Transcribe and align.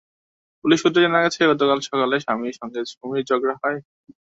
Police 0.65 0.79
সূত্রে 0.81 1.03
জানা 1.05 1.19
গেছে, 1.23 1.41
গতকাল 1.51 1.79
সকালে 1.87 2.15
স্বামীর 2.25 2.57
সঙ্গে 2.59 2.79
সুমির 2.91 3.27
ঝগড়া 3.29 3.55
হয়। 3.61 3.79